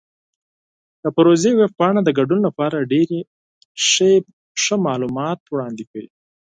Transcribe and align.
د 1.03 1.05
پروژې 1.15 1.51
ویب 1.55 1.71
پاڼه 1.79 2.01
د 2.05 2.09
ګډون 2.19 2.39
لپاره 2.47 2.87
ډیرې 2.91 3.19
مفیدې 3.77 4.75
معلومات 4.87 5.39
وړاندې 5.53 5.83
کوي. 5.91 6.09